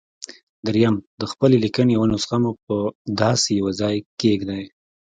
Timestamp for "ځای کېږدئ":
3.81-4.63